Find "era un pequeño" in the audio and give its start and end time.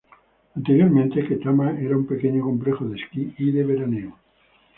1.79-2.41